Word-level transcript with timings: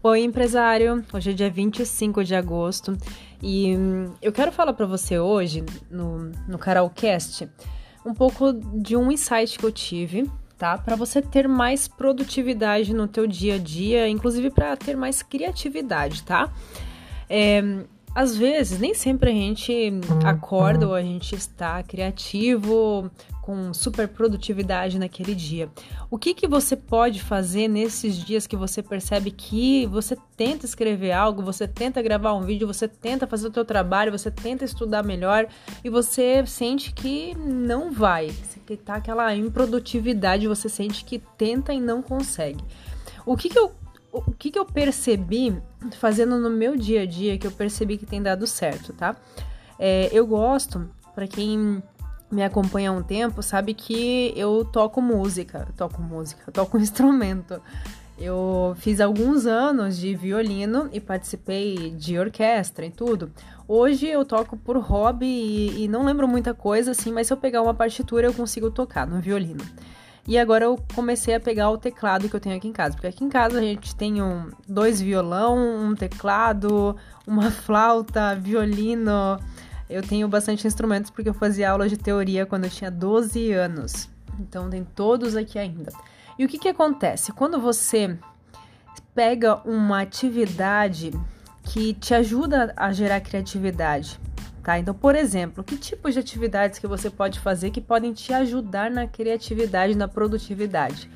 Oi, 0.00 0.22
empresário! 0.22 1.04
Hoje 1.12 1.30
é 1.30 1.32
dia 1.32 1.50
25 1.50 2.22
de 2.22 2.32
agosto 2.32 2.96
e 3.42 3.76
hum, 3.76 4.14
eu 4.22 4.30
quero 4.30 4.52
falar 4.52 4.72
para 4.72 4.86
você 4.86 5.18
hoje, 5.18 5.64
no, 5.90 6.30
no 6.46 6.56
Carolcast, 6.56 7.50
um 8.06 8.14
pouco 8.14 8.52
de 8.52 8.96
um 8.96 9.10
insight 9.10 9.58
que 9.58 9.66
eu 9.66 9.72
tive, 9.72 10.30
tá? 10.56 10.78
Para 10.78 10.94
você 10.94 11.20
ter 11.20 11.48
mais 11.48 11.88
produtividade 11.88 12.94
no 12.94 13.08
teu 13.08 13.26
dia 13.26 13.56
a 13.56 13.58
dia, 13.58 14.08
inclusive 14.08 14.50
para 14.50 14.76
ter 14.76 14.96
mais 14.96 15.20
criatividade, 15.20 16.22
tá? 16.22 16.48
É, 17.28 17.60
às 18.14 18.36
vezes, 18.36 18.78
nem 18.78 18.94
sempre 18.94 19.30
a 19.30 19.34
gente 19.34 19.92
acorda 20.24 20.86
ou 20.86 20.94
a 20.94 21.02
gente 21.02 21.34
está 21.34 21.82
criativo, 21.82 23.10
com 23.48 23.72
super 23.72 24.06
produtividade 24.06 24.98
naquele 24.98 25.34
dia. 25.34 25.70
O 26.10 26.18
que, 26.18 26.34
que 26.34 26.46
você 26.46 26.76
pode 26.76 27.22
fazer 27.22 27.66
nesses 27.66 28.16
dias 28.16 28.46
que 28.46 28.54
você 28.54 28.82
percebe 28.82 29.30
que 29.30 29.86
você 29.86 30.18
tenta 30.36 30.66
escrever 30.66 31.12
algo, 31.12 31.42
você 31.42 31.66
tenta 31.66 32.02
gravar 32.02 32.34
um 32.34 32.42
vídeo, 32.42 32.66
você 32.66 32.86
tenta 32.86 33.26
fazer 33.26 33.48
o 33.48 33.54
seu 33.54 33.64
trabalho, 33.64 34.12
você 34.12 34.30
tenta 34.30 34.66
estudar 34.66 35.02
melhor 35.02 35.46
e 35.82 35.88
você 35.88 36.44
sente 36.44 36.92
que 36.92 37.34
não 37.34 37.90
vai, 37.90 38.30
que 38.66 38.76
tá 38.76 38.96
aquela 38.96 39.34
improdutividade, 39.34 40.46
você 40.46 40.68
sente 40.68 41.02
que 41.02 41.18
tenta 41.18 41.72
e 41.72 41.80
não 41.80 42.02
consegue. 42.02 42.62
O 43.24 43.34
que, 43.34 43.48
que 43.48 43.58
eu 43.58 43.72
o 44.12 44.32
que, 44.32 44.50
que 44.50 44.58
eu 44.58 44.64
percebi 44.64 45.56
fazendo 45.98 46.38
no 46.38 46.50
meu 46.50 46.76
dia 46.76 47.02
a 47.02 47.06
dia 47.06 47.38
que 47.38 47.46
eu 47.46 47.52
percebi 47.52 47.96
que 47.96 48.06
tem 48.06 48.22
dado 48.22 48.46
certo, 48.46 48.92
tá? 48.92 49.16
É, 49.78 50.08
eu 50.12 50.26
gosto, 50.26 50.88
para 51.14 51.26
quem 51.26 51.82
me 52.30 52.42
acompanha 52.42 52.90
há 52.90 52.92
um 52.92 53.02
tempo, 53.02 53.42
sabe 53.42 53.74
que 53.74 54.32
eu 54.36 54.64
toco 54.64 55.00
música, 55.00 55.68
toco 55.76 56.00
música, 56.02 56.50
toco 56.52 56.78
instrumento. 56.78 57.60
Eu 58.18 58.74
fiz 58.80 59.00
alguns 59.00 59.46
anos 59.46 59.96
de 59.96 60.14
violino 60.14 60.88
e 60.92 61.00
participei 61.00 61.90
de 61.90 62.18
orquestra 62.18 62.84
e 62.84 62.90
tudo. 62.90 63.30
Hoje 63.66 64.08
eu 64.08 64.24
toco 64.24 64.56
por 64.56 64.76
hobby 64.78 65.26
e, 65.26 65.84
e 65.84 65.88
não 65.88 66.04
lembro 66.04 66.26
muita 66.26 66.52
coisa 66.52 66.90
assim, 66.90 67.12
mas 67.12 67.28
se 67.28 67.32
eu 67.32 67.36
pegar 67.36 67.62
uma 67.62 67.74
partitura 67.74 68.26
eu 68.26 68.34
consigo 68.34 68.70
tocar 68.70 69.06
no 69.06 69.20
violino. 69.20 69.64
E 70.28 70.36
agora 70.36 70.66
eu 70.66 70.78
comecei 70.94 71.34
a 71.34 71.40
pegar 71.40 71.70
o 71.70 71.78
teclado 71.78 72.28
que 72.28 72.36
eu 72.36 72.38
tenho 72.38 72.54
aqui 72.54 72.68
em 72.68 72.72
casa, 72.72 72.92
porque 72.94 73.06
aqui 73.06 73.24
em 73.24 73.30
casa 73.30 73.58
a 73.58 73.62
gente 73.62 73.96
tem 73.96 74.22
um, 74.22 74.50
dois 74.68 75.00
violão, 75.00 75.56
um 75.56 75.94
teclado, 75.94 76.94
uma 77.26 77.48
flauta, 77.50 78.34
violino. 78.34 79.40
Eu 79.88 80.02
tenho 80.02 80.28
bastante 80.28 80.66
instrumentos 80.66 81.10
porque 81.10 81.30
eu 81.30 81.34
fazia 81.34 81.70
aula 81.70 81.88
de 81.88 81.96
teoria 81.96 82.44
quando 82.44 82.64
eu 82.64 82.70
tinha 82.70 82.90
12 82.90 83.52
anos. 83.52 84.06
Então 84.38 84.68
tem 84.68 84.84
todos 84.84 85.34
aqui 85.34 85.58
ainda. 85.58 85.90
E 86.38 86.44
o 86.44 86.48
que 86.48 86.58
que 86.58 86.68
acontece? 86.68 87.32
Quando 87.32 87.58
você 87.58 88.18
pega 89.14 89.62
uma 89.64 90.02
atividade 90.02 91.10
que 91.62 91.94
te 91.94 92.12
ajuda 92.12 92.74
a 92.76 92.92
gerar 92.92 93.22
criatividade, 93.22 94.20
tá? 94.68 94.78
Então, 94.78 94.92
por 94.92 95.16
exemplo, 95.16 95.64
que 95.64 95.78
tipos 95.78 96.12
de 96.12 96.20
atividades 96.20 96.78
que 96.78 96.86
você 96.86 97.08
pode 97.08 97.40
fazer 97.40 97.70
que 97.70 97.80
podem 97.80 98.12
te 98.12 98.34
ajudar 98.34 98.90
na 98.90 99.06
criatividade, 99.06 99.94
na 99.94 100.06
produtividade? 100.06 101.10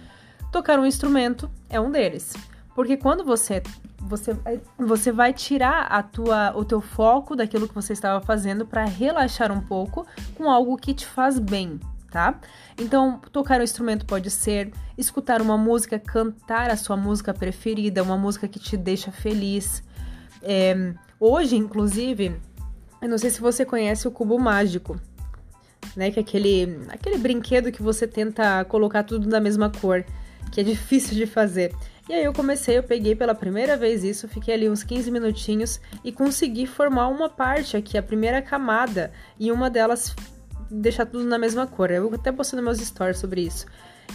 Tocar 0.51 0.79
um 0.79 0.87
instrumento 0.87 1.51
é 1.69 1.79
um 1.79 1.91
deles. 1.91 2.33
Porque 2.75 2.97
quando 2.97 3.23
você 3.23 3.63
você, 4.01 4.35
você 4.79 5.13
vai 5.13 5.35
tirar 5.35 5.83
a 5.83 6.03
tua, 6.03 6.57
o 6.57 6.65
teu 6.65 6.81
foco 6.81 7.37
daquilo 7.37 7.69
que 7.69 7.75
você 7.75 7.93
estava 7.93 8.25
fazendo 8.25 8.65
para 8.65 8.87
relaxar 8.87 9.53
um 9.53 9.61
pouco 9.61 10.07
com 10.35 10.51
algo 10.51 10.75
que 10.79 10.95
te 10.95 11.07
faz 11.07 11.39
bem, 11.39 11.79
tá? 12.11 12.41
Então, 12.79 13.21
tocar 13.31 13.61
um 13.61 13.65
instrumento 13.65 14.07
pode 14.07 14.31
ser 14.31 14.73
escutar 14.97 15.43
uma 15.43 15.59
música, 15.59 15.99
cantar 15.99 16.71
a 16.71 16.77
sua 16.77 16.97
música 16.97 17.35
preferida, 17.35 18.03
uma 18.03 18.17
música 18.17 18.49
que 18.49 18.59
te 18.59 18.79
deixa 18.79 19.13
feliz. 19.13 19.85
É, 20.43 20.95
hoje, 21.21 21.55
inclusive, 21.57 22.41
eu 23.03 23.09
não 23.09 23.19
sei 23.19 23.31
se 23.31 23.41
você 23.41 23.65
conhece 23.65 24.07
o 24.07 24.11
cubo 24.13 24.39
mágico, 24.39 24.99
né? 25.97 26.11
Que 26.13 26.21
é 26.21 26.23
aquele, 26.23 26.87
aquele 26.89 27.19
brinquedo 27.19 27.73
que 27.73 27.83
você 27.83 28.07
tenta 28.07 28.65
colocar 28.65 29.03
tudo 29.03 29.29
na 29.29 29.41
mesma 29.41 29.69
cor, 29.69 30.05
que 30.53 30.61
é 30.61 30.65
difícil 30.65 31.17
de 31.17 31.27
fazer. 31.27 31.75
E 32.09 32.13
aí 32.13 32.25
eu 32.25 32.33
comecei, 32.33 32.79
eu 32.79 32.83
peguei 32.83 33.17
pela 33.17 33.35
primeira 33.35 33.77
vez 33.77 34.05
isso, 34.05 34.29
fiquei 34.29 34.55
ali 34.55 34.69
uns 34.69 34.85
15 34.85 35.11
minutinhos 35.11 35.81
e 36.05 36.13
consegui 36.13 36.67
formar 36.67 37.09
uma 37.09 37.29
parte 37.29 37.77
aqui, 37.77 37.99
a 37.99 38.03
primeira 38.03 38.41
camada, 38.41 39.13
e 39.39 39.51
uma 39.51 39.69
delas 39.69 40.15
deixar 40.71 41.07
tudo 41.07 41.25
na 41.25 41.39
mesma 41.39 41.67
cor. 41.67 41.91
Eu 41.91 42.13
até 42.15 42.31
postei 42.31 42.57
nos 42.57 42.65
meus 42.65 42.87
stories 42.87 43.19
sobre 43.19 43.43
isso. 43.43 43.67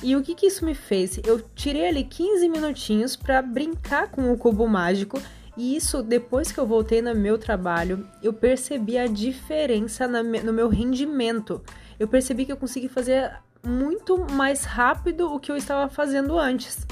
E 0.01 0.15
o 0.15 0.21
que, 0.21 0.35
que 0.35 0.45
isso 0.45 0.63
me 0.63 0.75
fez? 0.75 1.19
Eu 1.25 1.41
tirei 1.55 1.87
ali 1.87 2.03
15 2.03 2.47
minutinhos 2.49 3.15
para 3.15 3.41
brincar 3.41 4.11
com 4.11 4.31
o 4.31 4.37
cubo 4.37 4.67
mágico 4.67 5.21
e 5.57 5.75
isso, 5.75 6.03
depois 6.03 6.51
que 6.51 6.59
eu 6.59 6.67
voltei 6.67 7.01
no 7.01 7.15
meu 7.15 7.37
trabalho, 7.39 8.07
eu 8.21 8.31
percebi 8.31 8.95
a 8.95 9.07
diferença 9.07 10.07
no 10.07 10.53
meu 10.53 10.69
rendimento. 10.69 11.61
Eu 11.99 12.07
percebi 12.07 12.45
que 12.45 12.51
eu 12.51 12.57
consegui 12.57 12.87
fazer 12.87 13.31
muito 13.65 14.19
mais 14.31 14.63
rápido 14.63 15.33
o 15.33 15.39
que 15.39 15.51
eu 15.51 15.57
estava 15.57 15.89
fazendo 15.89 16.37
antes, 16.37 16.85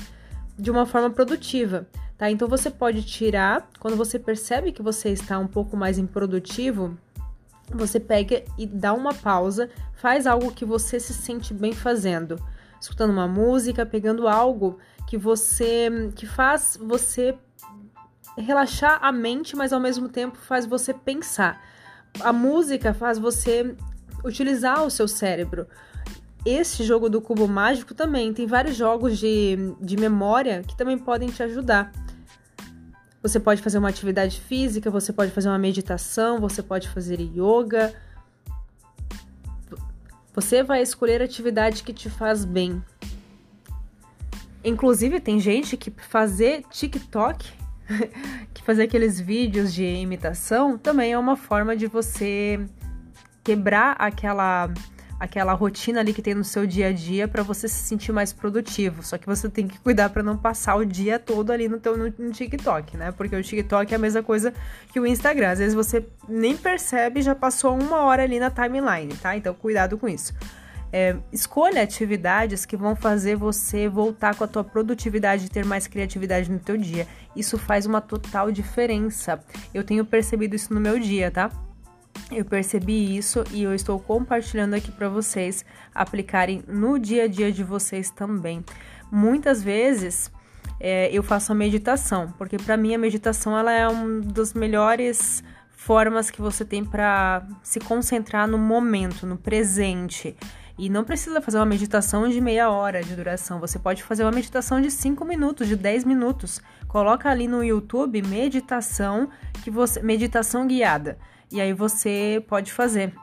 de 0.58 0.72
uma 0.72 0.88
forma 0.88 1.12
produtiva. 1.12 1.88
Tá? 2.18 2.31
Então 2.31 2.48
você 2.48 2.72
pode 2.72 3.04
tirar, 3.04 3.70
quando 3.80 3.96
você 3.96 4.18
percebe 4.18 4.72
que 4.72 4.81
você 4.81 5.09
está 5.09 5.38
um 5.38 5.48
pouco 5.48 5.78
mais 5.78 6.00
improdutivo, 6.00 6.98
você 7.70 8.00
pega 8.00 8.44
e 8.58 8.66
dá 8.66 8.94
uma 8.94 9.14
pausa, 9.14 9.70
faz 9.94 10.25
algo 10.25 10.52
que 10.52 10.66
você 10.66 11.00
se 11.00 11.14
sente 11.14 11.54
bem 11.54 11.72
fazendo, 11.72 12.40
escutando 12.81 13.12
uma 13.12 13.28
música, 13.28 13.86
pegando 13.86 14.28
algo 14.28 14.80
que 15.08 15.18
você 15.18 16.12
que 16.16 16.25
faz 16.25 16.80
você 16.81 17.38
relaxar 18.38 19.00
a 19.01 19.12
mente, 19.12 19.56
mas 19.56 19.72
ao 19.72 19.79
mesmo 19.79 20.09
tempo 20.09 20.38
faz 20.38 20.66
você 20.66 20.94
pensar. 20.94 21.62
A 22.19 22.31
música 22.31 22.94
faz 22.94 23.18
você 23.18 23.75
utilizar 24.23 24.84
o 24.84 24.90
seu 24.90 25.07
cérebro. 25.07 25.68
Este 26.45 26.84
jogo 26.84 27.09
do 27.09 27.22
cubo 27.22 27.47
mágico 27.47 27.94
também 27.94 28.34
tem 28.34 28.45
vários 28.45 28.75
jogos 28.75 29.18
de, 29.18 29.57
de 29.81 29.97
memória 29.97 30.63
que 30.63 30.75
também 30.78 30.97
podem 30.97 31.29
te 31.29 31.41
ajudar. 31.44 31.91
Você 33.22 33.40
pode 33.40 33.62
fazer 33.62 33.79
uma 33.79 33.90
atividade 33.90 34.40
física, 34.40 34.91
você 34.91 35.12
pode 35.12 35.31
fazer 35.31 35.50
uma 35.50 35.57
meditação, 35.57 36.40
você 36.40 36.62
pode 36.62 36.88
fazer 36.90 37.19
yoga. 37.19 37.94
Você 40.35 40.62
vai 40.62 40.81
escolher 40.81 41.22
a 41.22 41.25
atividade 41.25 41.81
que 41.81 41.94
te 41.94 42.09
faz 42.09 42.45
bem. 42.45 42.84
Inclusive, 44.63 45.19
tem 45.19 45.40
gente 45.40 45.75
que 45.75 45.90
fazer 45.90 46.63
TikTok 46.69 47.65
que 48.53 48.63
fazer 48.63 48.84
aqueles 48.84 49.19
vídeos 49.19 49.73
de 49.73 49.84
imitação 49.84 50.78
também 50.78 51.13
é 51.13 51.18
uma 51.18 51.35
forma 51.35 51.75
de 51.75 51.88
você 51.88 52.59
quebrar 53.44 53.96
aquela 54.00 54.69
aquela 55.18 55.53
rotina 55.53 56.01
ali 56.01 56.13
que 56.13 56.22
tem 56.22 56.34
no 56.34 56.44
seu 56.44 56.68
dia 56.68 56.88
a 56.88 56.91
dia 56.91 57.28
para 57.28 57.41
você 57.41 57.68
se 57.68 57.85
sentir 57.85 58.12
mais 58.12 58.34
produtivo. 58.34 59.01
Só 59.01 59.18
que 59.18 59.25
você 59.25 59.50
tem 59.50 59.68
que 59.68 59.79
cuidar 59.79 60.09
para 60.09 60.22
não 60.22 60.38
passar 60.38 60.75
o 60.75 60.85
dia 60.85 61.18
todo 61.18 61.51
ali 61.51 61.69
no 61.69 61.79
teu 61.79 61.97
no, 61.97 62.13
no, 62.18 62.31
TikTok, 62.31 62.97
né? 62.97 63.12
Porque 63.12 63.35
o 63.35 63.41
TikTok 63.41 63.94
é 63.94 63.95
a 63.95 64.00
mesma 64.00 64.22
coisa 64.22 64.53
que 64.91 65.00
o 65.00 65.07
Instagram. 65.07 65.51
Às 65.51 65.59
vezes 65.59 65.74
você 65.74 66.06
nem 66.28 66.57
percebe 66.57 67.22
já 67.22 67.34
passou 67.34 67.79
uma 67.79 68.01
hora 68.01 68.24
ali 68.24 68.40
na 68.40 68.51
timeline, 68.51 69.13
tá? 69.16 69.35
Então 69.38 69.53
cuidado 69.53 69.97
com 69.97 70.09
isso. 70.09 70.34
É, 70.97 71.13
escolha 71.29 71.83
atividades 71.83 72.66
que 72.66 72.78
vão 72.78 72.95
fazer 72.95 73.35
você 73.35 73.89
voltar 73.89 74.33
com 74.33 74.45
a 74.45 74.47
tua 74.47 74.63
produtividade 74.63 75.45
e 75.45 75.50
ter 75.50 75.66
mais 75.66 75.88
criatividade 75.88 76.50
no 76.50 76.57
teu 76.57 76.78
dia. 76.78 77.06
Isso 77.35 77.57
faz 77.57 77.85
uma 77.85 78.00
total 78.00 78.50
diferença. 78.50 79.44
Eu 79.73 79.83
tenho 79.83 80.06
percebido 80.06 80.56
isso 80.56 80.73
no 80.73 80.79
meu 80.79 80.97
dia, 80.97 81.29
tá? 81.29 81.51
Eu 82.31 82.45
percebi 82.45 83.17
isso 83.17 83.44
e 83.51 83.61
eu 83.61 83.75
estou 83.75 84.00
compartilhando 84.00 84.73
aqui 84.73 84.89
para 84.89 85.09
vocês 85.09 85.66
aplicarem 85.94 86.63
no 86.65 86.98
dia 86.98 87.25
a 87.25 87.27
dia 87.27 87.51
de 87.51 87.62
vocês 87.62 88.09
também. 88.09 88.63
Muitas 89.12 89.62
vezes 89.62 90.31
é, 90.80 91.09
eu 91.12 91.21
faço 91.21 91.51
a 91.51 91.56
meditação, 91.56 92.33
porque 92.38 92.56
para 92.56 92.77
mim 92.77 92.95
a 92.95 92.98
meditação 92.98 93.57
ela 93.57 93.74
é 93.74 93.86
uma 93.86 94.21
das 94.21 94.53
melhores 94.53 95.44
formas 95.71 96.31
que 96.31 96.41
você 96.41 96.63
tem 96.63 96.86
para 96.86 97.45
se 97.62 97.81
concentrar 97.81 98.48
no 98.48 98.57
momento, 98.57 99.27
no 99.27 99.36
presente. 99.36 100.38
E 100.77 100.89
não 100.89 101.04
precisa 101.06 101.39
fazer 101.39 101.57
uma 101.57 101.66
meditação 101.66 102.27
de 102.27 102.42
meia 102.42 102.69
hora 102.69 103.01
de 103.01 103.16
duração. 103.16 103.60
Você 103.60 103.80
pode 103.80 104.04
fazer 104.04 104.24
uma 104.24 104.31
meditação 104.31 104.81
de 104.81 104.92
5 104.92 105.24
minutos, 105.24 105.68
de 105.68 105.75
10 105.75 106.04
minutos. 106.04 106.62
Coloca 106.88 107.30
ali 107.30 107.48
no 107.48 107.63
YouTube 107.63 108.22
meditação 108.22 109.30
que 109.63 109.72
você 109.72 110.01
meditação 110.01 110.68
guiada. 110.68 111.18
E 111.51 111.62
aí 111.62 111.72
você 111.72 112.44
pode 112.48 112.74
fazer. 112.74 113.13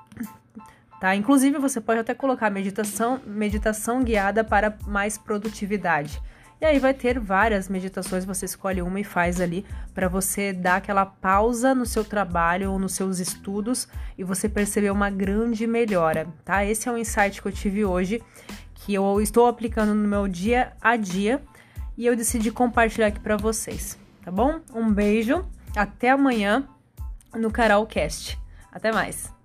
Tá? 0.99 1.15
Inclusive 1.15 1.59
você 1.59 1.81
pode 1.81 2.01
até 2.01 2.15
colocar 2.15 2.49
meditação 2.49 3.21
meditação 3.27 4.03
guiada 4.03 4.43
para 4.43 4.77
mais 4.87 5.19
produtividade. 5.19 6.23
E 6.63 6.65
aí 6.65 6.79
vai 6.79 6.95
ter 6.95 7.19
várias 7.19 7.69
meditações, 7.69 8.25
você 8.25 8.45
escolhe 8.45 8.81
uma 8.81 9.01
e 9.01 9.03
faz 9.03 9.41
ali 9.41 9.67
para 9.93 10.07
você 10.07 10.53
dar 10.53 10.77
aquela 10.77 11.05
pausa 11.05 11.75
no 11.75 11.85
seu 11.85 12.05
trabalho 12.05 12.71
ou 12.71 12.79
nos 12.79 12.95
seus 12.95 13.19
estudos 13.19 13.89
e 14.17 14.23
você 14.23 14.49
perceber 14.49 14.93
uma 14.93 15.11
grande 15.11 15.67
melhora, 15.67 16.29
tá? 16.45 16.65
Esse 16.65 16.89
é 16.89 16.93
um 16.93 16.97
insight 16.97 17.43
que 17.43 17.49
eu 17.49 17.53
tive 17.53 17.85
hoje, 17.85 18.23
que 18.75 18.95
eu 18.95 19.21
estou 19.21 19.49
aplicando 19.49 19.93
no 19.93 20.07
meu 20.07 20.29
dia 20.29 20.73
a 20.81 20.95
dia 20.95 21.43
e 21.99 22.07
eu 22.07 22.15
decidi 22.15 22.53
compartilhar 22.53 23.09
aqui 23.09 23.19
para 23.19 23.37
vocês. 23.37 23.99
tá 24.25 24.31
bom? 24.31 24.61
Um 24.73 24.93
beijo, 24.93 25.45
até 25.77 26.11
amanhã 26.11 26.69
no 27.35 27.51
Carolcast. 27.51 28.39
Até 28.71 28.93
mais! 28.93 29.42